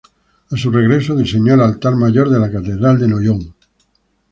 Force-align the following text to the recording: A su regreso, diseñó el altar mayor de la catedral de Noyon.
A 0.49 0.57
su 0.57 0.71
regreso, 0.71 1.15
diseñó 1.15 1.53
el 1.53 1.61
altar 1.61 1.95
mayor 1.95 2.27
de 2.27 2.39
la 2.39 2.49
catedral 2.51 2.97
de 2.97 3.07
Noyon. 3.07 3.53